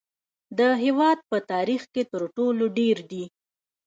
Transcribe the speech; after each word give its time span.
د 0.57 0.59
هیواد 0.83 1.19
په 1.29 1.37
تاریخ 1.51 1.81
کې 1.93 2.03
تر 2.11 2.21
ټولو 2.35 2.63
ډیر 2.79 2.97
دي 3.11 3.23